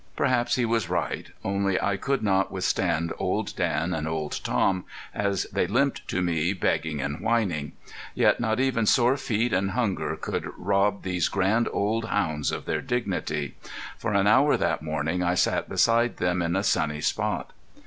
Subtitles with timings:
[0.15, 1.27] Perhaps he was right.
[1.43, 6.53] Only I could not withstand Old Dan and Old Tom as they limped to me,
[6.53, 7.73] begging and whining.
[8.15, 12.81] Yet not even sore feet and hunger could rob these grand old hounds of their
[12.81, 13.53] dignity.
[13.99, 17.53] For an hour that morning I sat beside them in a sunny spot.